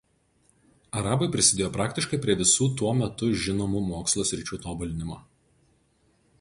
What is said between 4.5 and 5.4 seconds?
tobulinimo.